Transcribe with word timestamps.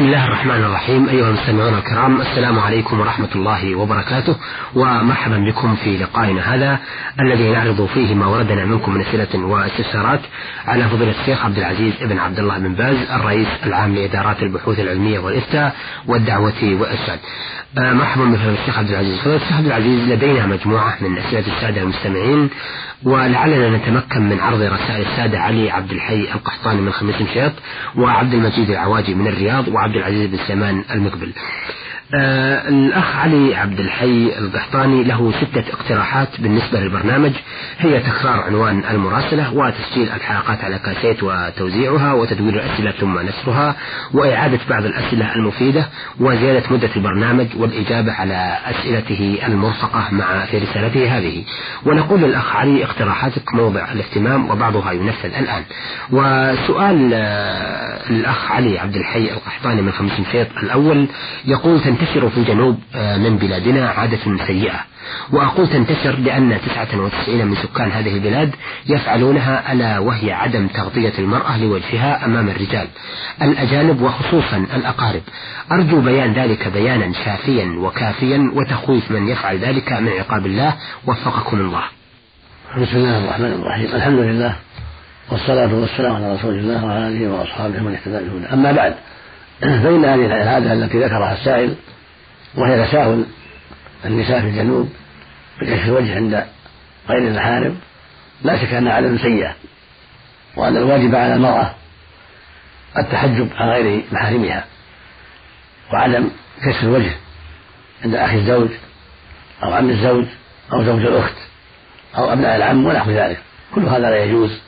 بسم 0.00 0.08
الله 0.08 0.26
الرحمن 0.26 0.64
الرحيم 0.64 1.08
أيها 1.08 1.28
المستمعون 1.28 1.74
الكرام 1.74 2.20
السلام 2.20 2.58
عليكم 2.58 3.00
ورحمة 3.00 3.28
الله 3.34 3.74
وبركاته 3.74 4.36
ومرحبا 4.74 5.38
بكم 5.38 5.76
في 5.76 5.96
لقائنا 5.96 6.54
هذا 6.54 6.78
الذي 7.20 7.50
نعرض 7.50 7.88
فيه 7.94 8.14
ما 8.14 8.26
وردنا 8.26 8.64
منكم 8.64 8.94
من 8.94 9.00
أسئلة 9.00 9.46
واستفسارات 9.46 10.20
على 10.66 10.88
فضيلة 10.88 11.20
الشيخ 11.20 11.44
عبد 11.44 11.58
العزيز 11.58 11.94
بن 12.02 12.18
عبد 12.18 12.38
الله 12.38 12.58
بن 12.58 12.74
باز 12.74 12.96
الرئيس 13.12 13.48
العام 13.66 13.94
لإدارات 13.94 14.42
البحوث 14.42 14.80
العلمية 14.80 15.18
والإفتاء 15.18 15.76
والدعوة 16.06 16.62
والإرشاد. 16.62 17.18
آه، 17.78 17.92
مرحبا 17.92 18.24
بفضيلة 18.24 18.60
الشيخ 18.60 18.78
عبد 18.78 18.90
العزيز. 18.90 19.26
الشيخ 19.26 19.52
عبد 19.52 19.66
العزيز 19.66 20.08
لدينا 20.08 20.46
مجموعة 20.46 20.96
من 21.00 21.18
أسئلة 21.18 21.56
السادة 21.56 21.82
المستمعين 21.82 22.50
ولعلنا 23.02 23.76
نتمكن 23.76 24.28
من 24.28 24.40
عرض 24.40 24.62
رسائل 24.62 25.06
السادة 25.06 25.38
علي 25.38 25.70
عبد 25.70 25.90
الحي 25.90 26.20
القحطاني 26.34 26.80
من 26.80 26.92
خميس 26.92 27.20
مشيط 27.20 27.52
وعبد 27.96 28.34
المجيد 28.34 28.70
العواجي 28.70 29.14
من 29.14 29.26
الرياض 29.26 29.68
وعبد 29.68 29.96
العزيز 29.96 30.30
بن 30.30 30.38
سلمان 30.48 30.84
المقبل 30.90 31.32
آه 32.14 32.68
الأخ 32.68 33.16
علي 33.16 33.54
عبد 33.54 33.80
الحي 33.80 34.32
القحطاني 34.38 35.04
له 35.04 35.32
ستة 35.32 35.64
اقتراحات 35.72 36.28
بالنسبة 36.40 36.80
للبرنامج. 36.80 37.32
هي 37.78 38.00
تكرار 38.00 38.40
عنوان 38.40 38.82
المراسلة 38.90 39.54
وتسجيل 39.54 40.10
الحلقات 40.10 40.64
على 40.64 40.78
كاسيت 40.78 41.22
وتوزيعها 41.22 42.12
وتدوير 42.12 42.54
الأسئلة 42.54 42.90
ثم 42.90 43.18
نشرها 43.18 43.76
وإعادة 44.14 44.58
بعض 44.70 44.84
الأسئلة 44.84 45.34
المفيدة 45.34 45.88
وزيادة 46.20 46.62
مدة 46.70 46.90
البرنامج 46.96 47.46
والإجابة 47.56 48.12
على 48.12 48.56
أسئلته 48.66 49.38
المرفقة 49.46 50.08
مع 50.10 50.44
في 50.44 50.58
رسالته 50.58 51.18
هذه. 51.18 51.44
ونقول 51.86 52.20
للأخ 52.20 52.56
علي 52.56 52.84
اقتراحاتك 52.84 53.54
موضع 53.54 53.92
الاهتمام 53.92 54.50
وبعضها 54.50 54.92
ينفذ 54.92 55.34
الآن. 55.34 55.62
وسؤال 56.12 57.10
آه، 57.14 58.10
الأخ 58.10 58.52
علي 58.52 58.78
عبد 58.78 58.96
الحي 58.96 59.30
القحطاني 59.30 59.82
من 59.82 59.92
خمس 59.92 60.20
مشيط 60.20 60.46
الأول 60.62 61.06
يقول 61.44 61.80
تنتشر 62.00 62.30
في 62.30 62.44
جنوب 62.44 62.78
آه، 62.94 63.16
من 63.16 63.38
بلادنا 63.38 63.88
عادة 63.88 64.46
سيئة. 64.46 64.80
وأقول 65.32 65.68
تنتشر 65.68 66.18
لأن 66.18 66.58
99 66.60 67.46
من 67.46 67.56
سكان 67.56 67.90
هذه 67.90 68.14
البلاد 68.14 68.54
يفعلونها 68.86 69.72
ألا 69.72 69.98
وهي 69.98 70.32
عدم 70.32 70.66
تغطية 70.66 71.12
المرأة 71.18 71.58
لوجهها 71.58 72.24
أمام 72.24 72.48
الرجال. 72.48 72.88
الأجانب 73.42 74.02
وخصوصا 74.02 74.66
الأقارب. 74.76 75.22
أرجو 75.72 76.00
بيان 76.00 76.32
ذلك 76.32 76.68
بيانا 76.68 77.12
شافيا 77.24 77.74
وكافيا 77.78 78.52
وتخويف 78.54 79.10
من 79.10 79.28
يفعل 79.28 79.58
ذلك 79.58 79.92
من 79.92 80.08
عقاب 80.08 80.46
الله. 80.46 80.74
وفقكم 81.06 81.60
الله. 81.60 81.82
بسم 82.76 82.96
الله 82.96 83.18
الرحمن 83.18 83.52
الرحيم. 83.62 83.96
الحمد 83.96 84.18
لله 84.18 84.56
والصلاة 85.30 85.74
والسلام 85.74 86.12
على 86.12 86.34
رسول 86.34 86.54
الله 86.58 86.84
وعلى 86.84 87.08
آله 87.08 87.28
وأصحابه 87.28 87.80
من 87.80 87.94
اهتدى 87.94 88.52
أما 88.52 88.72
بعد 88.72 88.94
فإن 89.82 90.04
هذه 90.04 90.26
العادة 90.26 90.72
التي 90.72 90.98
ذكرها 90.98 91.32
السائل 91.32 91.74
وهي 92.54 92.86
تساهل 92.86 93.26
النساء 94.04 94.40
في 94.40 94.46
الجنوب 94.46 94.88
بكشف 95.60 95.84
الوجه 95.84 96.14
عند 96.16 96.46
غير 97.08 97.28
المحارم 97.28 97.76
لا 98.42 98.56
شك 98.56 98.74
أنها 98.74 98.92
عادة 98.92 99.16
سيئة 99.16 99.54
وأن 100.56 100.76
الواجب 100.76 101.14
على 101.14 101.34
المرأة 101.34 101.74
التحجب 102.98 103.48
عن 103.56 103.68
غير 103.68 104.02
محارمها 104.12 104.64
وعدم 105.92 106.30
كشف 106.66 106.82
الوجه 106.82 107.12
عند 108.04 108.14
أخي 108.14 108.36
الزوج 108.36 108.68
أو 109.62 109.72
عم 109.72 109.90
الزوج 109.90 110.24
أو 110.72 110.84
زوج 110.84 111.00
الأخت 111.00 111.36
أو 112.16 112.32
أبناء 112.32 112.56
العم 112.56 112.86
ونحو 112.86 113.10
ذلك. 113.10 113.40
كل 113.74 113.84
هذا 113.84 113.98
لا 113.98 114.24
يجوز. 114.24 114.60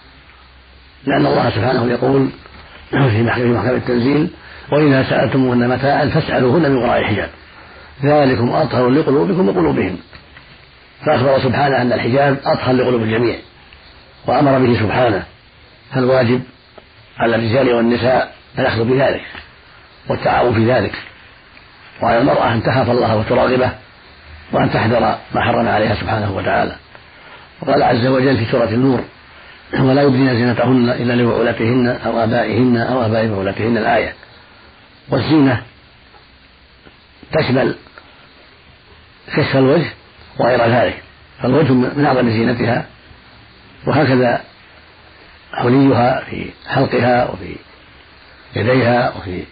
لأن 1.05 1.27
الله 1.27 1.51
سبحانه 1.51 1.91
يقول 1.91 2.29
في 2.91 3.23
محكمة 3.23 3.71
التنزيل 3.71 4.31
وإذا 4.73 5.03
سألتموهن 5.03 5.69
متاعا 5.69 6.09
فاسألوهن 6.09 6.71
من 6.71 6.77
وراء 6.77 7.05
حجاب 7.05 7.31
ذلكم 8.05 8.51
أطهر 8.51 8.89
لقلوبكم 8.89 9.49
وقلوبهم. 9.49 9.99
فأخبر 11.07 11.39
سبحانه 11.39 11.83
أن 11.83 11.93
الحجاب 11.93 12.41
أطهر 12.45 12.73
لقلوب 12.73 13.03
الجميع 13.03 13.37
وأمر 14.27 14.59
به 14.59 14.81
سبحانه 14.81 15.25
فالواجب 15.95 16.43
على 17.19 17.37
الرجال 17.37 17.75
والنساء 17.75 18.35
الأخذ 18.59 18.85
بذلك 18.85 19.25
والتعاون 20.11 20.55
في 20.55 20.73
ذلك 20.73 20.95
وعلى 22.03 22.19
المرأة 22.19 22.53
أن 22.53 22.63
تخاف 22.63 22.91
الله 22.91 23.17
وتراقبه 23.17 23.71
وأن 24.53 24.71
تحذر 24.71 25.01
ما 25.35 25.41
حرم 25.41 25.69
عليها 25.69 25.95
سبحانه 25.95 26.37
وتعالى. 26.37 26.77
وقال 27.63 27.83
عز 27.83 28.07
وجل 28.07 28.37
في 28.37 28.53
سورة 28.53 28.69
النور 28.69 29.05
ولا 29.81 30.03
يبدين 30.03 30.35
زينتهن 30.35 30.91
إلا 30.91 31.13
لبعولتهن 31.13 31.99
أو 32.07 32.25
آبائهن 32.25 32.77
أو 32.77 33.07
آباء 33.07 33.27
بعولتهن. 33.27 33.77
الآية 33.77 34.15
والزينة 35.09 35.63
تشمل 37.33 37.75
كشف 39.37 39.57
الوجه 39.57 39.91
وغير 40.39 40.67
ذلك. 40.67 41.03
فالوجه 41.43 41.73
من 41.73 42.05
أعظم 42.07 42.31
زينتها 42.31 42.87
وهكذا 43.87 44.43
حليها 45.55 46.25
في 46.31 46.51
حلقها 46.69 47.31
وفي 47.31 47.57
يديها 48.57 49.13
وفي 49.17 49.45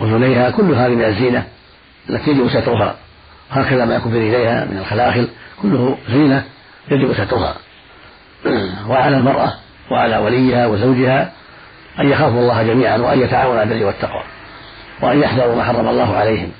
أذنيها 0.00 0.50
كل 0.50 0.74
هذه 0.74 0.94
من 0.94 1.04
الزينة 1.04 1.46
التي 2.10 2.30
يجب 2.30 2.48
سترها 2.48 2.96
هكذا 3.50 3.84
ما 3.84 3.94
يكون 3.94 4.12
في 4.12 4.18
رجليها 4.18 4.64
من 4.64 4.78
الخلاخل 4.78 5.28
كله 5.62 5.98
زينة 6.08 6.44
يجب 6.90 7.12
سترها 7.12 7.54
وعلى 8.88 9.16
المرأة 9.16 9.52
وعلى 9.90 10.18
وليها 10.18 10.66
وزوجها 10.66 11.32
أن 12.00 12.08
يخافوا 12.08 12.40
الله 12.40 12.62
جميعا 12.62 12.96
وأن 12.96 13.20
يتعاونوا 13.20 13.60
على 13.60 13.72
البر 13.74 13.86
والتقوى 13.86 14.22
وأن 15.02 15.20
يحذروا 15.20 15.56
ما 15.56 15.64
حرم 15.64 15.88
الله 15.88 16.16
عليهم. 16.16 16.52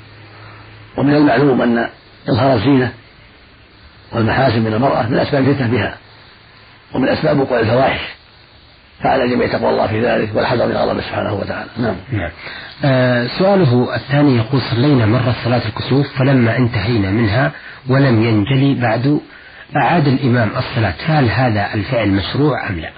ومن 0.96 1.14
المعلوم 1.14 1.62
أن 1.62 1.88
إظهار 2.28 2.54
الزينة 2.54 2.92
والمحاسن 4.12 4.60
من 4.60 4.74
المرأة 4.74 5.02
من 5.02 5.18
أسباب 5.18 5.48
الفتنة 5.48 5.66
بها 5.66 5.96
ومن 6.94 7.08
أسباب 7.08 7.38
وقوع 7.38 7.60
الفواحش 7.60 8.00
فعلى 9.02 9.24
الجميع 9.24 9.46
تقوى 9.52 9.70
الله 9.70 9.86
في 9.86 10.00
ذلك 10.00 10.30
والحذر 10.34 10.66
من 10.66 10.76
غضبه 10.76 11.00
سبحانه 11.00 11.34
وتعالى. 11.34 11.70
نعم, 11.78 11.96
نعم. 12.12 12.30
آه 12.84 13.26
سؤاله 13.38 13.94
الثاني 13.94 14.36
يقول 14.36 14.60
صلينا 14.70 15.06
مرة 15.06 15.34
صلاة 15.44 15.62
الكسوف 15.68 16.18
فلما 16.18 16.56
انتهينا 16.56 17.10
منها 17.10 17.52
ولم 17.88 18.24
ينجلي 18.24 18.74
بعد 18.74 19.20
أعاد 19.76 20.08
الإمام 20.08 20.50
الصلاة 20.56 20.94
هل 21.06 21.30
هذا 21.30 21.74
الفعل 21.74 22.08
مشروع 22.08 22.68
أم 22.68 22.80
لا؟ 22.80 22.90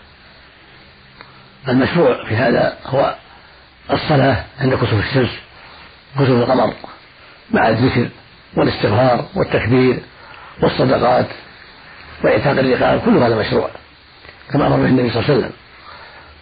المشروع 1.68 2.24
في 2.24 2.36
هذا 2.36 2.76
هو 2.86 3.14
الصلاة 3.92 4.44
عند 4.60 4.74
كسوف 4.74 5.06
الشمس 5.08 5.30
كسوف 6.14 6.30
القمر 6.30 6.74
مع 7.50 7.68
الذكر 7.68 8.08
والاستغفار 8.56 9.24
والتكبير 9.34 9.98
والصدقات 10.62 11.26
وإعتاق 12.24 12.58
الرقاب 12.58 13.00
كل 13.00 13.16
هذا 13.16 13.36
مشروع 13.36 13.70
كما 14.52 14.66
أمر 14.66 14.76
به 14.76 14.86
النبي 14.86 15.10
صلى 15.10 15.22
الله 15.22 15.30
عليه 15.30 15.38
وسلم. 15.38 15.52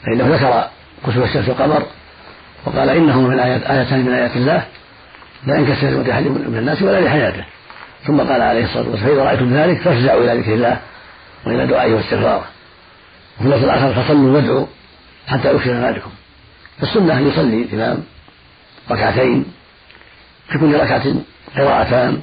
فإنه 0.02 0.36
ذكر 0.36 0.68
كسوف 1.06 1.24
الشمس 1.24 1.48
والقمر 1.48 1.82
وقال 2.66 2.88
إنه 2.90 3.20
من 3.20 3.38
آيات 3.38 3.62
آيتان 3.62 4.04
من 4.04 4.12
آيات 4.12 4.36
الله 4.36 4.64
لا 5.46 5.56
ينكسر 5.56 5.86
لموت 5.86 6.08
من 6.08 6.58
الناس 6.58 6.82
ولا 6.82 7.00
لحياته. 7.00 7.44
ثم 8.06 8.20
قال 8.20 8.42
عليه 8.42 8.64
الصلاة 8.64 8.88
والسلام 8.88 9.08
فإذا 9.08 9.24
رأيتم 9.24 9.54
ذلك 9.54 9.80
فافزعوا 9.80 10.24
إلى 10.24 10.40
ذكر 10.40 10.54
الله 10.54 10.80
وإلى 11.46 11.66
دعائه 11.66 11.94
واستغفاره. 11.94 12.46
وفي 13.38 13.46
اللفظ 13.48 13.64
الآخر 13.64 14.02
فصلوا 14.02 14.36
وادعوا 14.36 14.66
حتى 15.26 15.54
يكفر 15.54 15.70
ذلكم 15.70 16.10
فالسنة 16.80 17.18
أن 17.18 17.28
يصلي 17.28 17.62
الإمام 17.62 18.02
ركعتين 18.90 19.44
في 20.48 20.58
كل 20.58 20.74
ركعة 20.74 21.14
قراءتان 21.56 22.20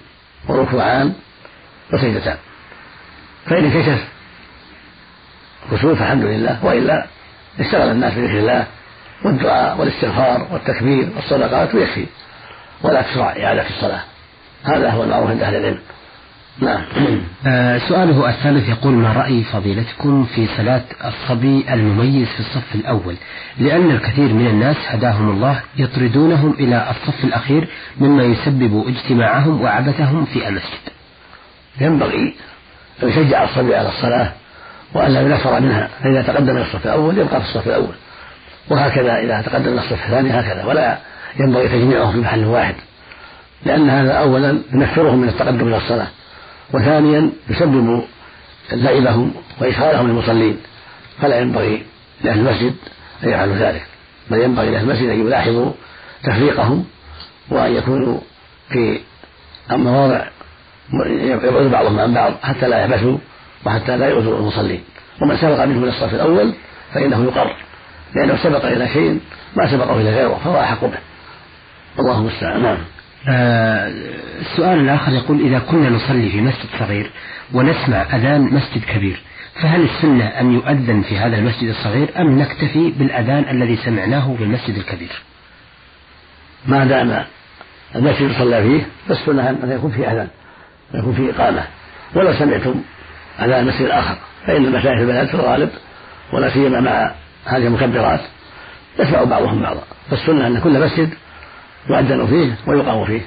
وركوعان 0.47 1.13
وسجدتان. 1.93 2.37
فإن 3.45 3.71
كشف 3.71 4.07
كسوف 5.71 5.99
فالحمد 5.99 6.23
لله. 6.23 6.65
وإلا 6.65 7.07
اشتغل 7.59 7.91
الناس 7.91 8.13
بذكر 8.13 8.39
الله 8.39 8.67
والدعاء 9.25 9.77
والاستغفار 9.77 10.47
والتكبير 10.51 11.09
والصدقات 11.15 11.75
ويكفي. 11.75 12.05
ولا 12.81 13.01
تشرع 13.01 13.29
إعادة 13.43 13.69
الصلاة. 13.69 14.03
هذا 14.63 14.89
هو 14.89 15.03
المعروف 15.03 15.29
عند 15.29 15.43
أهل 15.43 15.55
العلم. 15.55 15.81
نعم. 16.59 16.83
آه 17.47 17.77
سؤاله 17.77 18.29
الثالث 18.29 18.69
يقول 18.69 18.93
ما 18.93 19.13
رأي 19.13 19.43
فضيلتكم 19.43 20.25
في 20.25 20.47
صلاة 20.57 20.83
الصبي 21.05 21.65
المميز 21.73 22.27
في 22.27 22.39
الصف 22.39 22.75
الأول؟ 22.75 23.15
لأن 23.59 23.91
الكثير 23.91 24.33
من 24.33 24.47
الناس 24.47 24.75
هداهم 24.87 25.29
الله 25.29 25.61
يطردونهم 25.77 26.53
إلى 26.59 26.87
الصف 26.89 27.23
الأخير 27.23 27.67
مما 27.99 28.23
يسبب 28.23 28.87
اجتماعهم 28.87 29.61
وعبثهم 29.61 30.25
في 30.25 30.47
المسجد. 30.47 30.89
ينبغي 31.81 32.35
أن 33.03 33.09
يشجع 33.09 33.43
الصبي 33.43 33.75
على 33.75 33.89
الصلاة 33.89 34.31
وأن 34.93 35.11
لا 35.11 35.21
ينفر 35.21 35.59
منها. 35.59 35.89
فإذا 36.03 36.21
تقدم 36.21 36.57
إلى 36.57 36.61
الصف 36.61 36.85
الأول 36.85 37.17
يبقى 37.17 37.41
في 37.41 37.47
الصف 37.47 37.67
الأول. 37.67 37.95
وهكذا 38.69 39.19
إذا 39.19 39.41
تقدم 39.41 39.71
إلى 39.71 39.79
الصف 39.79 40.05
الثاني 40.05 40.39
هكذا. 40.39 40.65
ولا 40.65 40.97
ينبغي 41.39 41.67
تجميعهم 41.67 42.11
في 42.11 42.17
محل 42.17 42.45
واحد. 42.45 42.75
لأن 43.65 43.89
هذا 43.89 44.11
أولا 44.11 44.61
ينفرهم 44.73 45.19
من 45.19 45.27
التقدم 45.27 45.67
إلى 45.67 45.77
الصلاة. 45.77 46.07
وثانيا 46.73 47.29
يسبب 47.49 48.03
لعبهم 48.71 49.33
وإشغالهم 49.61 50.07
للمصلين 50.07 50.57
فلا 51.21 51.39
ينبغي 51.39 51.83
لأهل 52.23 52.39
المسجد 52.39 52.75
أن 53.23 53.29
يفعلوا 53.29 53.55
ذلك 53.55 53.85
بل 54.31 54.41
ينبغي 54.41 54.69
لأهل 54.69 54.83
المسجد 54.83 55.09
أن 55.09 55.19
يلاحظوا 55.19 55.71
تفريقهم 56.23 56.85
وأن 57.49 57.75
يكونوا 57.75 58.17
في 58.69 58.99
مواضع 59.69 60.27
يبعد 61.05 61.71
بعضهم 61.71 61.99
عن 61.99 62.13
بعض 62.13 62.33
حتى 62.43 62.67
لا 62.67 62.85
يحبسوا 62.85 63.17
وحتى 63.65 63.97
لا 63.97 64.07
يؤذوا 64.07 64.37
المصلين. 64.37 64.83
ومن 65.21 65.37
سبق 65.37 65.65
منهم 65.65 65.83
إلى 65.83 65.91
الصف 65.91 66.13
الأول 66.13 66.53
فإنه 66.93 67.23
يقر 67.23 67.55
لأنه 68.15 68.37
سبق 68.43 68.65
إلى 68.65 68.87
شيء 68.87 69.19
ما 69.55 69.71
سبقه 69.71 70.01
إلى 70.01 70.09
غيره 70.09 70.39
فهو 70.43 70.59
أحق 70.59 70.85
به. 70.85 70.97
الله 71.99 72.17
المستعان 72.17 72.63
نعم. 72.63 72.77
السؤال 73.27 74.79
الآخر 74.79 75.11
يقول 75.11 75.41
إذا 75.41 75.59
كنا 75.59 75.89
نصلي 75.89 76.29
في 76.29 76.41
مسجد 76.41 76.69
صغير 76.79 77.11
ونسمع 77.53 78.15
أذان 78.15 78.41
مسجد 78.41 78.83
كبير 78.83 79.21
فهل 79.61 79.83
السنة 79.83 80.25
أن 80.25 80.53
يؤذن 80.53 81.01
في 81.01 81.17
هذا 81.17 81.37
المسجد 81.37 81.69
الصغير 81.69 82.09
أم 82.17 82.39
نكتفي 82.39 82.91
بالأذان 82.91 83.45
الذي 83.49 83.75
سمعناه 83.75 84.35
في 84.37 84.43
المسجد 84.43 84.75
الكبير؟ 84.75 85.21
ما 86.65 86.85
دام 86.85 87.25
المسجد 87.95 88.31
صلى 88.31 88.63
فيه 88.63 88.87
فالسنة 89.07 89.49
أن 89.49 89.71
يكون 89.71 89.91
فيه 89.91 90.11
أذان 90.11 90.27
يكون 90.93 91.13
فيه 91.13 91.29
إقامة. 91.29 91.63
ولو 92.15 92.33
سمعتم 92.33 92.75
أذان 93.39 93.59
المسجد 93.59 93.85
الآخر 93.85 94.15
فإن 94.47 94.65
المشايخ 94.65 94.99
البلد 94.99 95.27
في 95.27 95.33
الغالب 95.33 95.69
ولا 96.33 96.49
سيما 96.49 96.79
مع 96.79 97.11
هذه 97.45 97.67
المكبرات 97.67 98.21
يسمع 98.99 99.23
بعضهم 99.23 99.61
بعضا. 99.61 99.83
فالسنة 100.09 100.47
أن 100.47 100.59
كل 100.59 100.85
مسجد 100.85 101.09
يؤذن 101.89 102.27
فيه 102.27 102.55
ويقام 102.67 103.05
فيه. 103.05 103.21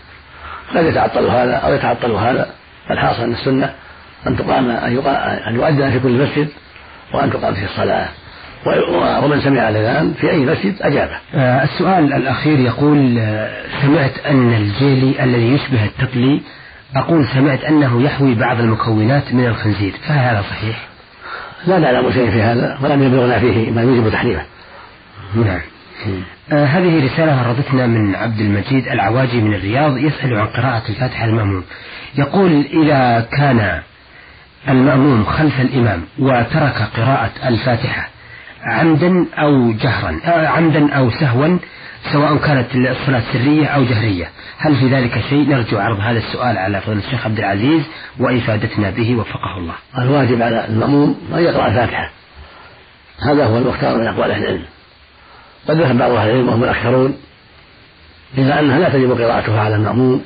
قد 0.74 0.84
يتعطل 0.84 1.26
هذا 1.26 1.54
أو 1.54 1.74
يتعطل 1.74 2.10
هذا. 2.10 2.50
الحاصل 2.90 3.22
أن 3.22 3.32
السنة 3.32 3.74
أن 4.26 4.36
تقام 4.36 4.70
أن 4.70 5.54
يؤذن 5.54 5.90
في 5.90 6.00
كل 6.00 6.22
مسجد 6.22 6.48
وأن 7.14 7.30
تقام 7.30 7.54
فيه 7.54 7.64
الصلاة. 7.64 8.08
ومن 9.24 9.40
سمع 9.40 9.68
الأذان 9.68 10.14
في 10.20 10.30
أي 10.30 10.36
مسجد 10.36 10.74
أجابه. 10.80 11.16
آه 11.34 11.64
السؤال 11.64 12.12
الأخير 12.12 12.60
يقول 12.60 13.18
آه 13.18 13.62
سمعت 13.82 14.18
أن 14.26 14.52
الجيلي 14.52 15.24
الذي 15.24 15.54
يشبه 15.54 15.84
التقلي 15.84 16.40
أقول 16.96 17.26
سمعت 17.34 17.64
أنه 17.64 18.02
يحوي 18.02 18.34
بعض 18.34 18.60
المكونات 18.60 19.34
من 19.34 19.46
الخنزير 19.46 19.92
فهل 20.08 20.18
هذا 20.18 20.42
صحيح؟ 20.50 20.88
لا 21.66 21.78
نعلم 21.78 22.12
شيء 22.12 22.30
في 22.30 22.42
هذا 22.42 22.78
ولم 22.82 23.02
يبلغنا 23.02 23.38
فيه 23.38 23.70
ما 23.70 23.82
يوجب 23.82 24.12
تحريمه. 24.12 24.42
نعم. 25.34 25.60
آه 26.52 26.64
هذه 26.64 27.04
رسالة 27.04 27.48
وردتنا 27.48 27.86
من 27.86 28.14
عبد 28.14 28.40
المجيد 28.40 28.88
العواجي 28.88 29.40
من 29.40 29.54
الرياض 29.54 29.98
يسأل 29.98 30.36
عن 30.36 30.46
قراءة 30.46 30.82
الفاتحة 30.88 31.24
المأموم. 31.24 31.64
يقول 32.18 32.66
إذا 32.82 33.28
كان 33.32 33.80
المأموم 34.68 35.24
خلف 35.24 35.60
الإمام 35.60 36.02
وترك 36.18 36.88
قراءة 36.96 37.30
الفاتحة 37.48 38.08
عمدا 38.64 39.26
أو 39.38 39.72
جهرا 39.72 40.20
آه 40.24 40.46
عمدا 40.46 40.92
أو 40.92 41.10
سهوا 41.10 41.58
سواء 42.12 42.36
كانت 42.36 42.66
الصلاة 42.74 43.22
سرية 43.32 43.66
أو 43.66 43.84
جهرية 43.84 44.30
هل 44.58 44.76
في 44.76 44.88
ذلك 44.88 45.20
شيء؟ 45.30 45.48
نرجو 45.48 45.78
عرض 45.78 46.00
هذا 46.00 46.18
السؤال 46.18 46.58
على 46.58 46.80
فضل 46.80 46.96
الشيخ 46.98 47.24
عبد 47.24 47.38
العزيز 47.38 47.82
وإفادتنا 48.18 48.90
به 48.90 49.16
وفقه 49.16 49.58
الله. 49.58 49.74
الواجب 49.98 50.42
على 50.42 50.66
المأموم 50.68 51.20
أن 51.34 51.42
يقرأ 51.42 51.68
الفاتحة. 51.68 52.10
هذا 53.22 53.44
هو 53.46 53.58
المختار 53.58 53.98
من 53.98 54.06
أقوال 54.06 54.30
أهل 54.30 54.42
العلم. 54.42 54.64
قد 55.68 55.80
ذهب 55.80 55.98
بعض 55.98 56.10
أهل 56.10 56.30
العلم 56.30 56.48
وهم 56.48 56.64
الأكثرون 56.64 57.16
إلى 58.38 58.60
أنها 58.60 58.78
لا 58.78 58.88
تجب 58.88 59.22
قراءتها 59.22 59.60
على 59.60 59.74
المأموم 59.74 60.24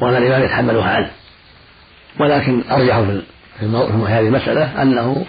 وأن 0.00 0.16
الإمام 0.16 0.42
يتحملها 0.42 0.90
عنه. 0.90 1.10
ولكن 2.20 2.62
أرجح 2.70 3.00
في 3.60 3.66
هذه 4.08 4.20
المسألة 4.20 4.82
أنه 4.82 5.26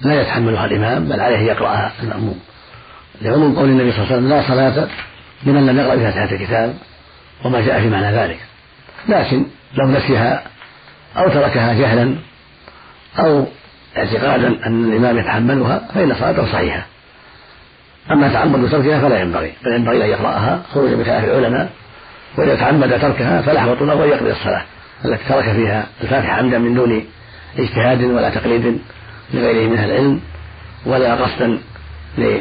لا 0.00 0.20
يتحملها 0.20 0.66
الإمام 0.66 1.04
بل 1.04 1.20
عليه 1.20 1.38
يقرأها 1.38 1.92
المأموم. 2.02 2.40
لعموم 3.22 3.56
قول 3.58 3.68
النبي 3.68 3.92
صلى 3.92 4.02
الله 4.02 4.12
عليه 4.12 4.16
وسلم 4.16 4.28
لا 4.28 4.70
صلاة 4.72 4.88
لمن 5.42 5.66
لم 5.66 5.78
يقرأ 5.78 5.94
بفاتحة 5.94 6.36
الكتاب 6.36 6.74
وما 7.44 7.60
جاء 7.60 7.80
في 7.80 7.88
معنى 7.88 8.16
ذلك. 8.16 8.38
لكن 9.08 9.46
لو 9.74 9.86
نسيها 9.86 10.42
أو 11.16 11.28
تركها 11.28 11.74
جهلا 11.74 12.14
أو 13.18 13.46
اعتقادا 13.96 14.66
أن 14.66 14.92
الإمام 14.92 15.18
يتحملها 15.18 15.88
فإن 15.94 16.14
صلاته 16.14 16.52
صحيحة. 16.52 16.86
أما 18.10 18.32
تعمد 18.32 18.70
تركها 18.70 19.00
فلا 19.00 19.20
ينبغي 19.20 19.52
بل 19.64 19.72
ينبغي 19.72 20.04
أن 20.04 20.10
يقرأها 20.10 20.62
خروجا 20.74 20.96
بخلاف 20.96 21.24
العلماء 21.24 21.70
وإذا 22.38 22.54
تعمد 22.54 23.00
تركها 23.00 23.42
فالأحوط 23.42 23.82
له 23.82 24.04
أن 24.04 24.08
يقضي 24.08 24.30
الصلاة 24.30 24.64
التي 25.04 25.24
ترك 25.28 25.52
فيها 25.52 25.86
الفاتحة 26.02 26.32
عمدا 26.32 26.58
من 26.58 26.74
دون 26.74 27.04
اجتهاد 27.58 28.02
ولا 28.04 28.30
تقليد 28.30 28.78
لغيره 29.34 29.70
من 29.70 29.78
العلم 29.78 30.20
ولا 30.86 31.14
قصدا 31.14 31.58
ل 32.18 32.40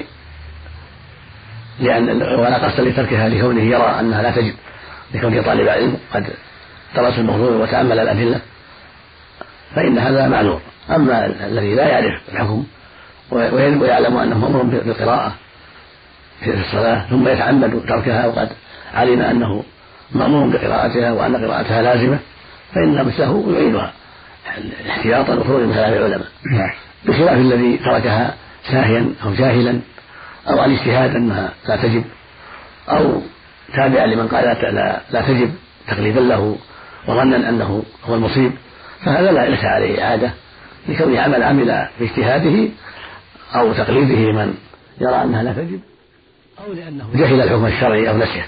لأن 1.79 2.21
ولا 2.21 2.57
قصدا 2.57 2.83
لتركها 2.83 3.29
لكونه 3.29 3.61
يرى 3.61 3.99
أنها 3.99 4.21
لا 4.21 4.31
تجب 4.31 4.53
لكونه 5.13 5.41
طالب 5.41 5.67
علم 5.67 5.97
قد 6.13 6.27
درس 6.95 7.19
الموضوع 7.19 7.51
وتأمل 7.51 7.99
الأدلة 7.99 8.41
فإن 9.75 9.97
هذا 9.97 10.27
معلوم 10.27 10.59
أما 10.89 11.25
الذي 11.25 11.75
لا 11.75 11.87
يعرف 11.87 12.21
الحكم 12.33 12.63
ويعلم 13.31 14.17
أنه 14.17 14.37
مأمور 14.37 14.63
بالقراءة 14.63 15.33
في 16.39 16.53
الصلاة 16.53 17.09
ثم 17.09 17.27
يتعمد 17.27 17.81
تركها 17.87 18.27
وقد 18.27 18.49
علم 18.93 19.21
أنه 19.21 19.63
مأمور 20.11 20.47
بقراءتها 20.47 21.11
وأن 21.11 21.35
قراءتها 21.35 21.81
لازمة 21.81 22.19
فإن 22.73 23.05
مثله 23.05 23.53
يعيدها. 23.53 23.91
احتياطا 24.89 25.35
وخروجا 25.35 25.65
من 25.65 25.73
خلاف 25.73 25.93
العلماء. 25.93 26.27
نعم. 26.51 26.71
بخلاف 27.05 27.37
الذي 27.37 27.77
تركها 27.77 28.35
ساهيا 28.71 29.13
أو 29.25 29.33
جاهلا 29.33 29.79
أو 30.49 30.59
عن 30.59 30.71
اجتهاد 30.71 31.15
أنها 31.15 31.53
لا 31.67 31.75
تجب 31.75 32.03
أو 32.89 33.21
تابعا 33.75 34.05
لمن 34.05 34.27
قال 34.27 34.43
لا, 34.75 35.01
لا 35.11 35.21
تجب 35.21 35.51
تقليدا 35.87 36.19
له 36.19 36.55
وظنا 37.07 37.49
أنه 37.49 37.83
هو 38.05 38.15
المصيب 38.15 38.51
فهذا 39.05 39.31
لا 39.31 39.49
ليس 39.49 39.63
عليه 39.63 40.03
إعادة 40.03 40.31
لكونه 40.87 41.21
عمل 41.21 41.43
عمل 41.43 41.87
باجتهاده 41.99 42.69
أو 43.55 43.73
تقليده 43.73 44.15
لمن 44.15 44.53
يرى 45.01 45.23
أنها 45.23 45.43
لا 45.43 45.53
تجب. 45.53 45.79
أو 46.59 46.73
لأنه 46.73 47.05
جهل 47.15 47.41
الحكم 47.41 47.65
الشرعي 47.65 48.09
أو 48.09 48.17
نسيه. 48.17 48.47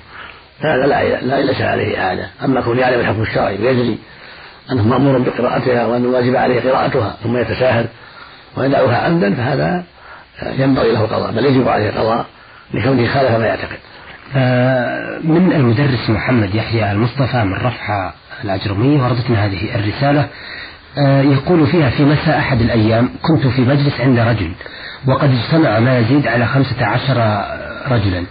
فهذا 0.62 0.88
لا, 0.88 1.21
لا 1.21 1.42
ليس 1.42 1.62
عليه 1.62 2.00
إعادة 2.00 2.30
أما 2.44 2.62
كون 2.62 2.80
يعلم 2.80 3.00
الحكم 3.00 3.21
الشرعي 3.21 3.57
ويدري 3.62 3.98
أنه 4.71 4.88
مأمور 4.88 5.18
بقراءتها 5.18 5.86
وأن 5.86 6.06
الواجب 6.06 6.36
عليه 6.36 6.71
قراءتها 6.71 7.18
ثم 7.24 7.38
يتساهل 7.38 7.86
ويدعوها 8.57 8.98
عمدا 8.98 9.36
فهذا 9.36 9.83
ينبغي 10.59 10.92
له 10.92 11.01
القضاء 11.01 11.31
بل 11.31 11.45
يجب 11.45 11.68
عليه 11.68 11.89
القضاء 11.89 12.25
لكونه 12.74 13.07
خالف 13.07 13.31
ما 13.31 13.45
يعتقد. 13.45 13.77
آه، 14.36 15.19
من 15.24 15.51
المدرس 15.56 16.09
محمد 16.09 16.56
يحيى 16.56 16.92
المصطفى 16.92 17.44
من 17.44 17.54
رفح 17.54 18.14
الأجرمية 18.44 19.04
وردتنا 19.04 19.45
هذه 19.45 19.76
الرسالة. 19.76 20.28
آه، 20.97 21.21
يقول 21.21 21.68
فيها 21.68 21.90
في 21.90 22.04
مساء 22.04 22.40
أحد 22.40 22.61
الأيام 22.61 23.09
كنت 23.21 23.47
في 23.47 23.61
مجلس 23.61 24.02
عند 24.02 24.19
رجل 24.19 24.52
وقد 25.07 25.31
اجتمع 25.31 25.80
ما 25.80 25.99
يزيد 25.99 26.28
على 26.28 26.45
خمسة 26.45 26.85
عشر 26.85 27.44
رجلا 27.89 28.23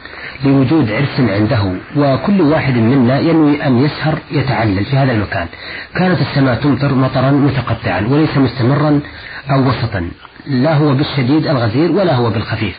لوجود 0.44 0.90
عرس 0.90 1.20
عنده 1.20 1.72
وكل 1.96 2.40
واحد 2.40 2.75
منا 2.75 3.18
ينوي 3.18 3.66
أن 3.66 3.84
يسهر 3.84 4.18
يتعلل 4.30 4.84
في 4.84 4.96
هذا 4.96 5.12
المكان. 5.12 5.46
كانت 5.94 6.20
السماء 6.20 6.54
تمطر 6.54 6.94
مطرا 6.94 7.30
متقطعا 7.30 8.00
وليس 8.10 8.36
مستمرا 8.36 9.00
أو 9.50 9.68
وسطا. 9.68 10.10
لا 10.46 10.75
هو 10.75 10.94
بالشديد 10.94 11.46
الغزير 11.46 11.92
ولا 11.92 12.14
هو 12.14 12.30
بالخفيف. 12.30 12.76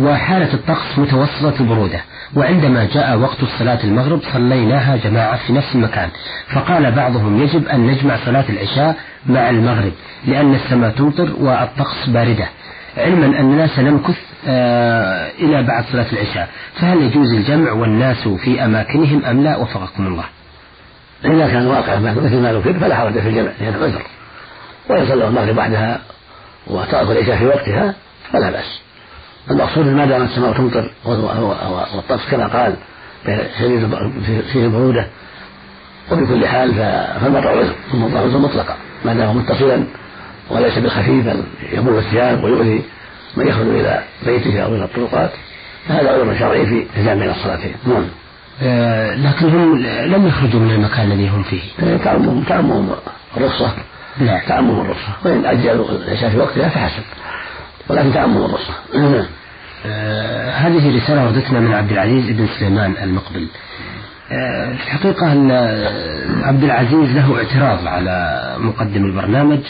وحالة 0.00 0.54
الطقس 0.54 0.98
متوسطة 0.98 1.54
البرودة 1.60 2.00
وعندما 2.36 2.84
جاء 2.84 3.18
وقت 3.18 3.44
صلاة 3.58 3.84
المغرب 3.84 4.20
صليناها 4.32 4.96
جماعة 4.96 5.36
في 5.36 5.52
نفس 5.52 5.74
المكان. 5.74 6.08
فقال 6.54 6.92
بعضهم 6.92 7.42
يجب 7.42 7.66
أن 7.66 7.86
نجمع 7.86 8.16
صلاة 8.24 8.44
العشاء 8.48 8.96
مع 9.26 9.50
المغرب 9.50 9.92
لأن 10.26 10.54
السماء 10.54 10.90
تمطر 10.90 11.28
والطقس 11.40 12.08
باردة. 12.08 12.48
علما 12.96 13.40
أننا 13.40 13.66
سنمكث 13.66 14.18
آه 14.46 15.30
إلى 15.38 15.62
بعد 15.62 15.84
صلاة 15.92 16.06
العشاء. 16.12 16.48
فهل 16.80 17.02
يجوز 17.02 17.32
الجمع 17.32 17.72
والناس 17.72 18.28
في 18.28 18.64
أماكنهم 18.64 19.24
أم 19.24 19.44
لا؟ 19.44 19.56
وفقكم 19.56 20.06
الله. 20.06 20.24
إذا 21.24 21.46
كان 21.48 21.66
واقع 21.66 21.98
مثل 21.98 22.40
ما 22.40 22.52
ذكر 22.52 22.72
فلا 22.72 22.96
حرج 22.96 23.12
في 23.12 23.28
الجمع 23.28 23.50
لأن 23.60 23.74
عذر 23.74 24.02
وإن 24.88 25.06
صلوا 25.06 25.28
المغرب 25.28 25.54
بعدها 25.54 26.00
وتركوا 26.66 27.12
العشاء 27.12 27.36
في 27.36 27.46
وقتها 27.46 27.94
فلا 28.32 28.50
بأس. 28.50 28.80
المقصود 29.50 29.86
ما 29.86 30.06
دام 30.06 30.22
السماء 30.22 30.52
تمطر 30.52 30.90
والطقس 31.04 32.30
كما 32.30 32.46
قال 32.46 32.74
شديد 33.58 33.88
فيه 34.52 34.64
البرودة 34.64 35.06
وبكل 36.12 36.46
حال 36.46 36.74
فالمطر 36.74 37.48
عذر 37.48 37.72
المطر 37.94 38.18
عذر 38.18 38.38
مطلقا. 38.38 38.76
ما 39.04 39.14
دام 39.14 39.36
متصلا 39.36 39.84
وليس 40.52 40.78
بالخفيف 40.78 41.26
بل 41.26 41.42
يبل 41.72 41.98
الثياب 41.98 42.44
ويؤذي 42.44 42.82
من 43.36 43.48
يخرج 43.48 43.68
إلى 43.68 44.02
بيته 44.26 44.60
أو 44.60 44.74
إلى 44.74 44.84
الطرقات 44.84 45.30
فهذا 45.88 46.10
عذر 46.10 46.38
شرعي 46.38 46.66
في 46.66 46.78
التزام 46.78 47.18
بين 47.18 47.30
الصلاتين. 47.30 47.74
نعم. 47.86 48.04
آه 48.62 49.14
لكن 49.14 49.48
هم 49.48 49.76
لم 49.86 50.26
يخرجوا 50.26 50.60
من 50.60 50.70
المكان 50.70 51.12
الذي 51.12 51.28
هم 51.28 51.42
فيه. 51.42 51.62
تعمهم 52.04 52.42
تعمهم 52.48 52.90
الرخصة 53.36 53.72
لا 54.20 54.40
تعمهم 54.48 54.80
الرخصة 54.80 55.12
وإن 55.24 55.46
أجلوا 55.46 55.90
العشاء 55.90 56.30
في 56.30 56.38
وقتها 56.38 56.68
فحسن 56.68 57.02
ولكن 57.88 58.12
تعمهم 58.12 58.44
الرخصة 58.44 58.74
نعم. 58.94 59.26
آه 59.86 60.50
هذه 60.50 60.96
رسالة 60.96 61.24
وردتنا 61.24 61.60
من 61.60 61.72
عبد 61.74 61.92
العزيز 61.92 62.30
بن 62.30 62.46
سليمان 62.58 62.94
المقبل. 63.02 63.46
آه 64.32 64.74
في 64.74 64.82
الحقيقة 64.82 65.32
أن 65.32 65.50
عبد 66.42 66.64
العزيز 66.64 67.16
له 67.16 67.36
اعتراض 67.38 67.86
على 67.86 68.46
مقدم 68.58 69.04
البرنامج. 69.04 69.60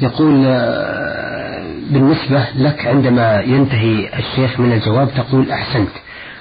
يقول 0.00 0.42
آه 0.46 1.62
بالنسبة 1.90 2.44
لك 2.56 2.86
عندما 2.86 3.40
ينتهي 3.40 4.08
الشيخ 4.18 4.60
من 4.60 4.72
الجواب 4.72 5.08
تقول 5.16 5.50
أحسنت. 5.50 5.88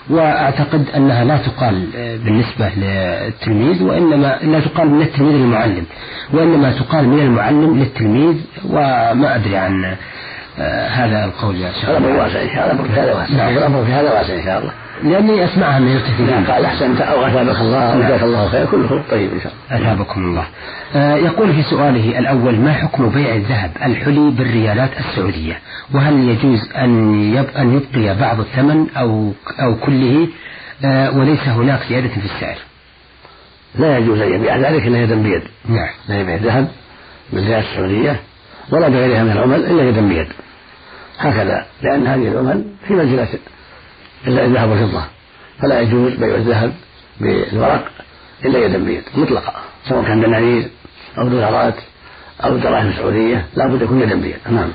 وأعتقد 0.10 0.86
أنها 0.96 1.24
لا 1.24 1.38
تقال 1.38 1.88
آه، 1.96 2.18
بالنسبة 2.18 2.70
للتلميذ 2.78 3.84
وإنما 3.84 4.38
لا 4.44 4.60
تقال 4.60 4.90
من 4.90 5.02
التلميذ 5.02 5.36
للمعلم 5.36 5.86
وإنما 6.34 6.72
تقال 6.72 7.08
من 7.08 7.20
المعلم 7.20 7.80
للتلميذ 7.80 8.36
وما 8.70 9.36
أدري 9.36 9.58
عن 9.58 9.96
هذا 10.88 11.26
القول 11.26 11.56
يا 11.56 11.72
شيخ. 11.72 11.90
الأمر 11.90 12.10
واسع 12.10 12.42
إن 12.42 12.50
شاء 12.50 12.72
الله. 12.72 12.84
الأمر 12.84 12.88
في 12.88 13.02
هذا 13.02 13.14
واسع. 13.14 13.34
نعم. 13.34 13.58
الأمر 13.58 13.86
في 13.86 13.92
هذا 13.92 14.14
واسع 14.14 14.34
إن 14.34 14.44
شاء 14.44 14.60
الله. 14.60 14.72
لأني 15.04 15.46
أسمعها 15.46 15.80
من 15.80 15.96
الكثيرين 15.96 16.32
نعم 16.32 16.46
قال 16.46 16.66
أحسنت 16.66 17.02
أو 17.02 17.26
أثابك 17.26 17.60
الله 17.60 17.78
أو 17.78 18.00
نعم. 18.00 18.08
جزاك 18.08 18.24
الله 18.24 18.50
خير. 18.50 18.66
كله 18.66 19.04
طيب 19.12 19.34
إن 19.34 19.40
شاء 19.42 19.54
الله. 19.72 19.94
أثابكم 19.94 20.22
الله. 20.24 20.46
آه 20.96 21.16
يقول 21.16 21.54
في 21.54 21.64
سؤاله 21.64 22.20
الأول 22.20 22.56
ما 22.60 22.74
حكم 22.74 23.10
بيع 23.10 23.36
الذهب 23.36 23.72
الحلي 23.86 24.32
بالريالات 24.32 24.90
السعودية؟ 25.00 25.60
وهل 25.94 26.30
يجوز 26.30 26.70
أن 26.76 27.14
يب 27.36 27.48
أن 27.58 27.74
يبقي 27.74 28.20
بعض 28.20 28.40
الثمن 28.40 28.88
أو 28.98 29.34
أو 29.60 29.76
كله؟ 29.76 30.28
آه 30.86 31.18
وليس 31.18 31.48
هناك 31.48 31.80
زيادة 31.90 32.08
في 32.08 32.26
السعر. 32.26 32.58
لا 33.76 33.98
يجوز 33.98 34.22
أن 34.22 34.34
يبيع 34.34 34.58
ذلك 34.58 34.88
إلا 34.88 34.98
يدا 34.98 35.16
بيد. 35.16 35.44
نعم. 35.70 35.90
لا 36.10 36.20
يبيع 36.20 36.36
الذهب 36.36 36.68
بالريالات 37.34 37.64
السعودية. 37.64 38.20
ولا 38.72 38.90
بغيرها 38.90 39.24
من 39.24 39.32
العمل 39.32 39.66
إلا 39.66 39.84
يدا 39.84 40.02
بيد. 40.02 40.28
هكذا 41.20 41.66
لأن 41.82 42.08
هذه 42.08 42.28
العمل 42.28 42.66
في 42.88 42.94
منزلة 42.94 43.28
الذهب 44.28 44.70
والفضة. 44.70 45.04
فلا 45.62 45.80
يجوز 45.80 46.14
بيع 46.14 46.36
الذهب 46.36 46.74
بالورق 47.20 47.92
إلا 48.46 48.66
يدا 48.66 48.78
بيد 48.78 49.04
مطلقا 49.16 49.54
سواء 49.90 50.04
كان 50.04 50.22
دنانير 50.22 50.70
أو 51.18 51.28
دولارات 51.28 51.76
أو 52.44 52.58
دراهم 52.58 52.94
سعودية 52.94 53.46
لا 53.56 53.68
بد 53.68 53.82
يكون 53.82 54.02
يدا 54.02 54.16
بيد. 54.16 54.36
نعم. 54.52 54.70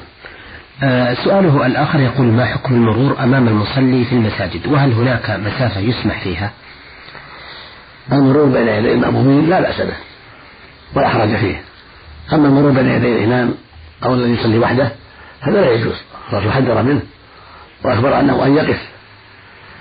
آه 0.82 1.14
سؤاله 1.14 1.66
الآخر 1.66 2.00
يقول 2.00 2.26
ما 2.26 2.44
حكم 2.44 2.74
المرور 2.74 3.16
أمام 3.22 3.48
المصلي 3.48 4.04
في 4.04 4.12
المساجد؟ 4.12 4.66
وهل 4.66 4.92
هناك 4.92 5.30
مسافة 5.30 5.80
يسمح 5.80 6.22
فيها؟ 6.22 6.50
المرور 8.12 8.46
بين 8.46 8.68
يدي 8.68 8.92
المأمومين 8.92 9.50
لا 9.50 9.60
بأس 9.60 9.80
به 9.80 9.96
ولا 10.94 11.08
حرج 11.08 11.36
فيه. 11.36 11.60
أما 12.32 12.48
المرور 12.48 12.70
بين 12.70 12.88
يدي 12.88 13.18
الإمام 13.18 13.54
أو 14.04 14.14
الذي 14.14 14.32
يصلي 14.32 14.58
وحده 14.58 14.92
هذا 15.40 15.60
لا 15.60 15.70
يجوز. 15.70 15.96
الرسول 16.32 16.52
حذر 16.52 16.82
منه. 16.82 17.02
وأخبر 17.84 18.20
أنه 18.20 18.46
أن 18.46 18.56
يقف 18.56 18.88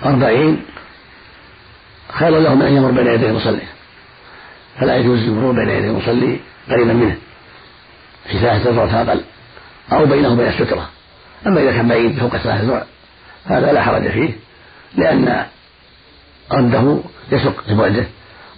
أربعين 0.04 0.62
خير 2.12 2.38
له 2.38 2.54
من 2.54 2.62
أن 2.62 2.76
يمر 2.76 2.90
بين 2.90 3.06
يدي 3.06 3.26
المصلي 3.26 3.62
فلا 4.80 4.96
يجوز 4.96 5.18
المرور 5.18 5.52
بين 5.52 5.68
يدي 5.68 5.86
المصلي 5.86 6.40
قريبا 6.70 6.92
منه. 6.92 7.16
في 8.26 8.38
ثلاثة 8.38 8.70
ذرة 8.70 9.02
أقل. 9.02 9.20
أو 9.92 10.06
بينه 10.06 10.32
وبين 10.32 10.48
السترة. 10.48 10.88
أما 11.46 11.60
إذا 11.60 11.72
كان 11.72 11.88
بعيد 11.88 12.18
فوق 12.18 12.36
ثلاثة 12.36 12.62
ذرع 12.62 12.84
هذا 13.46 13.72
لا 13.72 13.82
حرج 13.82 14.08
فيه. 14.08 14.30
لأن 14.96 15.46
رده 16.52 17.00
يسق 17.32 17.64
لبعده 17.68 18.04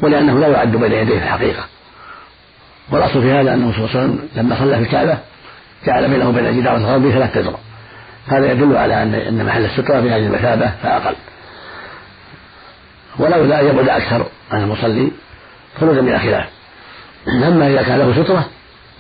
ولأنه 0.00 0.38
لا 0.38 0.48
يعد 0.48 0.76
بين 0.76 0.92
يديه 0.92 1.18
في 1.18 1.24
الحقيقة. 1.24 1.64
والأصل 2.90 3.22
في 3.22 3.32
هذا 3.32 3.54
أنه 3.54 3.72
صلى 3.72 3.78
الله 3.78 3.90
عليه 3.90 4.00
وسلم 4.00 4.28
لما 4.36 4.58
صلى 4.58 4.76
في 4.76 4.82
الكعبة 4.82 5.18
جعل 5.86 6.08
بينه 6.08 6.28
وبين 6.28 6.46
الجدار 6.46 6.76
الغربي 6.76 7.12
ثلاث 7.12 7.36
أذرع 7.36 7.58
هذا 8.26 8.52
يدل 8.52 8.76
على 8.76 9.02
أن 9.02 9.14
أن 9.14 9.44
محل 9.44 9.64
السترة 9.64 10.00
في 10.00 10.10
هذه 10.10 10.26
المثابة 10.26 10.72
فأقل. 10.82 11.14
ولولا 13.18 13.60
أن 13.60 13.66
يبعد 13.66 13.88
أكثر 13.88 14.26
عن 14.50 14.62
المصلي 14.62 15.10
خروجا 15.80 16.00
من 16.00 16.14
الخلاف 16.14 16.46
أما 17.46 17.68
إذا 17.68 17.82
كان 17.82 17.98
له 17.98 18.22
سترة 18.22 18.44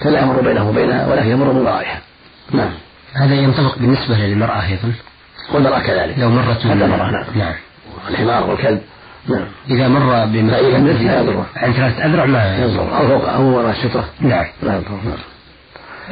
فلا 0.00 0.20
يمر 0.20 0.40
بينه 0.40 0.68
وبينها 0.68 1.06
ولكن 1.06 1.28
يمر 1.28 1.52
من 1.52 1.60
ورائها 1.60 2.00
نعم. 2.50 2.70
هذا 3.12 3.34
ينطبق 3.34 3.78
بالنسبة 3.78 4.14
للمرأة 4.14 4.66
أيضا؟ 4.66 4.92
والمرأة 5.54 5.78
كذلك. 5.78 6.18
لو 6.18 6.30
مرت 6.30 6.66
من 6.66 6.82
المرأة 6.82 7.10
نعم. 7.10 7.24
نعم. 7.34 7.54
الحمار 8.10 8.50
والكلب 8.50 8.80
نعم. 9.28 9.46
إذا 9.70 9.88
مر 9.88 10.24
بمسجد 10.24 11.10
عن 11.56 11.72
ثلاثة 11.72 12.04
أذرع 12.04 12.24
ما 12.24 12.56
يضر 12.56 12.96
أو 12.98 13.08
فوق 13.08 13.28
أو 13.28 13.42
وراء 13.42 13.70
السترة 13.70 14.08
نعم. 14.20 14.46
لا 14.62 14.76
يضر 14.76 14.90
نعم. 14.90 15.18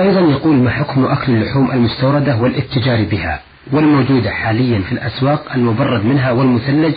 أيضا 0.00 0.20
يقول 0.20 0.56
ما 0.56 0.70
حكم 0.70 1.04
أكل 1.04 1.32
اللحوم 1.32 1.70
المستوردة 1.70 2.36
والاتجار 2.36 3.04
بها 3.04 3.40
والموجودة 3.72 4.30
حاليا 4.30 4.80
في 4.80 4.92
الأسواق 4.92 5.52
المبرد 5.54 6.04
منها 6.04 6.32
والمثلج 6.32 6.94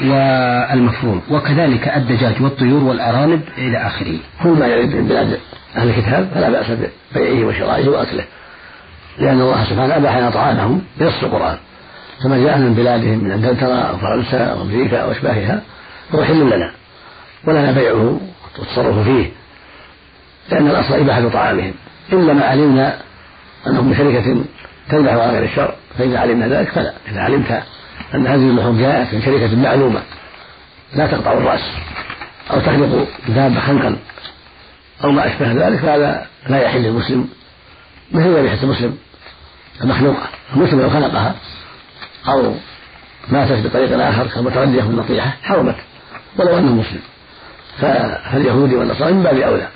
والمفروم 0.00 1.22
وكذلك 1.30 1.88
الدجاج 1.88 2.42
والطيور 2.42 2.82
والأرانب 2.84 3.40
إلى 3.58 3.86
آخره. 3.86 4.18
كل 4.42 4.48
ما 4.48 4.66
يرد 4.66 4.94
من 4.94 5.06
بلاد 5.08 5.38
أهل 5.76 5.88
الكتاب 5.88 6.30
فلا 6.34 6.50
بأس 6.50 6.66
ببيعه 7.14 7.46
وشرائه 7.46 7.88
وأكله 7.88 8.24
لأن 9.18 9.40
الله 9.40 9.64
سبحانه 9.64 9.96
أباح 9.96 10.16
لنا 10.16 10.30
طعامهم 10.30 10.82
بنص 11.00 11.22
القرآن. 11.22 11.56
فما 12.24 12.38
جاء 12.38 12.58
من 12.58 12.74
بلادهم 12.74 13.24
من 13.24 13.30
انجلترا 13.30 13.74
أو 13.76 13.96
فرنسا 13.96 14.44
أو 14.44 14.62
أمريكا 14.62 14.98
أو 15.02 15.10
أشباهها 15.10 15.62
فهو 16.12 16.24
حل 16.24 16.40
لنا 16.40 16.70
ولنا 17.44 17.72
بيعه 17.72 18.20
والتصرف 18.58 18.98
فيه 18.98 19.30
لأن 20.50 20.66
الأصل 20.66 20.94
إباحة 20.94 21.28
طعامهم. 21.28 21.72
الا 22.12 22.32
ما 22.32 22.44
علمنا 22.44 22.96
انهم 23.66 23.88
من 23.88 24.44
تذبح 24.90 25.12
على 25.12 25.32
غير 25.32 25.42
الشرع 25.42 25.74
فإذا 25.98 26.18
علمنا 26.18 26.48
ذلك 26.48 26.68
فلا. 26.68 26.92
إذا 27.08 27.20
علمت 27.20 27.62
أن 28.14 28.26
هذه 28.26 28.50
اللحوم 28.50 28.80
جاءت 28.80 29.14
من 29.14 29.22
شركة 29.22 29.56
معلومة 29.56 30.02
لا 30.94 31.06
تقطع 31.06 31.32
الرأس 31.32 31.60
أو 32.50 32.60
تخلق 32.60 33.08
دابة 33.28 33.60
خنقا 33.60 33.96
أو 35.04 35.10
ما 35.10 35.26
أشبه 35.26 35.52
ذلك 35.52 35.78
فهذا 35.78 36.26
لا 36.48 36.62
يحل 36.62 36.82
للمسلم. 36.82 37.28
مثل 38.12 38.38
ذبيحه 38.38 38.62
المسلم؟ 38.62 38.98
المخلوقه 39.82 40.28
المسلم 40.56 40.80
لو 40.80 40.90
خلقها 40.90 41.34
أو 42.28 42.54
ماتت 43.28 43.66
بطريق 43.66 44.06
آخر 44.08 44.26
كمتردية 44.26 44.80
في 44.82 44.88
النصيحة 44.88 45.30
حرمت 45.42 45.76
ولو 46.36 46.58
أنه 46.58 46.72
مسلم. 46.74 47.00
فاليهودي 47.78 48.76
والنصارى 48.76 49.12
من 49.12 49.22
باب 49.22 49.38
أولى. 49.38 49.68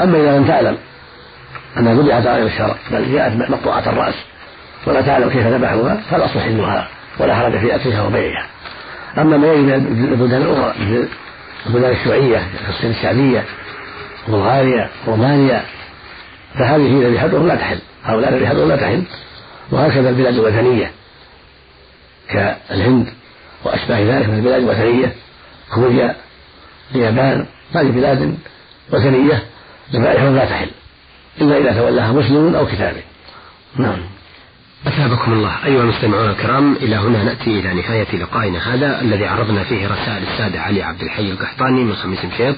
أما 0.00 0.18
إذا 0.18 0.38
لم 0.38 0.46
تعلم 0.46 0.78
أنها 1.78 1.94
ذبحت 1.94 2.26
على 2.26 2.42
الشرع 2.42 2.76
بل 2.90 3.12
جاءت 3.12 3.32
مقطوعة 3.32 3.88
الرأس 3.88 4.14
ولا 4.86 5.00
تعلم 5.00 5.30
كيف 5.30 5.46
ذبحوها 5.46 6.00
فالأصل 6.10 6.40
حلها 6.40 6.88
ولا 7.18 7.34
حرج 7.34 7.58
في 7.58 7.74
أكلها 7.74 8.02
وبيعها. 8.02 8.46
أما 9.18 9.36
ما 9.36 9.52
يجي 9.52 9.62
من 9.62 10.08
البلدان 10.12 10.42
الأخرى 10.42 10.74
مثل 10.80 11.08
البلدان 11.66 11.90
الشيوعية 11.90 12.46
كالصين 12.66 12.90
الشعبية 12.90 13.44
بلغاريا 14.28 14.88
رومانيا 15.06 15.64
فهذه 16.54 17.06
ذبيحتهم 17.06 17.46
لا 17.48 17.54
تحل. 17.54 17.78
هؤلاء 18.04 18.34
ذبيحتهم 18.34 18.68
لا 18.68 18.76
تحل. 18.76 19.02
وهكذا 19.70 20.10
البلاد 20.10 20.34
الوثنية 20.34 20.90
كالهند 22.28 23.06
وأشباه 23.64 23.98
ذلك 23.98 24.28
من 24.28 24.34
البلاد 24.34 24.62
الوثنية 24.62 25.12
كوريا 25.74 26.16
اليابان 26.94 27.46
هذه 27.74 27.88
بلاد 27.88 28.34
وثنية 28.92 29.42
ذبائحهم 29.92 30.36
لا 30.36 30.44
تحل. 30.44 30.70
إلا 31.40 31.58
إذا 31.58 31.72
تولاها 31.72 32.12
مسلم 32.12 32.54
أو 32.54 32.66
كتابي. 32.66 33.00
نعم. 33.76 33.98
أثابكم 34.86 35.32
الله. 35.32 35.64
أيها 35.66 35.82
المستمعون 35.82 36.30
الكرام 36.30 36.72
إلى 36.72 36.96
هنا 36.96 37.24
نأتي 37.24 37.60
إلى 37.60 37.74
نهاية 37.74 38.16
لقائنا 38.16 38.74
هذا 38.74 39.00
الذي 39.00 39.26
عرضنا 39.26 39.64
فيه 39.64 39.86
رسائل 39.86 40.22
السادة 40.22 40.60
علي 40.60 40.82
عبد 40.82 41.02
الحي 41.02 41.30
القحطاني 41.30 41.84
من 41.84 41.94
خميس 41.94 42.24
مشيط 42.24 42.56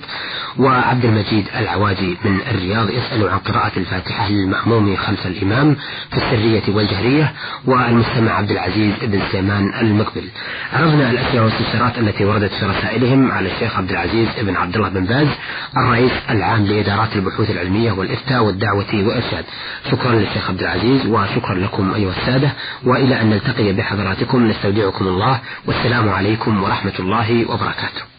وعبد 0.59 1.04
المجيد 1.04 1.47
العواجي 1.59 2.16
من 2.25 2.40
الرياض 2.50 2.90
يسأل 2.90 3.28
عن 3.28 3.38
قراءة 3.38 3.73
الفاتحة 3.76 4.28
للمأموم 4.28 4.97
خلف 4.97 5.26
الإمام 5.26 5.76
في 6.11 6.16
السرية 6.16 6.62
والجهرية 6.68 7.33
والمستمع 7.66 8.33
عبد 8.33 8.50
العزيز 8.50 8.95
بن 9.02 9.21
سليمان 9.33 9.75
المقبل. 9.80 10.28
عرضنا 10.73 11.11
الأسئلة 11.11 11.42
والاستفسارات 11.42 11.99
التي 11.99 12.25
وردت 12.25 12.52
في 12.52 12.66
رسائلهم 12.66 13.33
على 13.33 13.52
الشيخ 13.52 13.76
عبد 13.76 13.90
العزيز 13.90 14.28
بن 14.40 14.56
عبد 14.56 14.76
الله 14.76 14.88
بن 14.88 15.04
باز 15.04 15.28
الرئيس 15.76 16.12
العام 16.30 16.66
لإدارات 16.66 17.16
البحوث 17.16 17.50
العلمية 17.50 17.92
والإفتاء 17.92 18.45
والدعوة 18.45 18.95
والإرشاد. 18.95 19.45
شكرا 19.90 20.12
للشيخ 20.12 20.50
عبد 20.50 20.61
العزيز 20.61 21.06
وشكرا 21.06 21.54
لكم 21.54 21.95
أيها 21.95 22.15
السادة 22.16 22.52
وإلى 22.85 23.20
أن 23.20 23.30
نلتقي 23.30 23.73
بحضراتكم 23.73 24.46
نستودعكم 24.46 25.06
الله 25.06 25.40
والسلام 25.66 26.08
عليكم 26.08 26.62
ورحمة 26.62 26.94
الله 26.99 27.50
وبركاته. 27.50 28.15